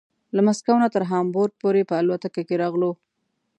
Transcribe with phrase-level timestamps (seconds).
[0.35, 2.91] له مسکو نه تر هامبورګ پورې په الوتکه کې راغلو.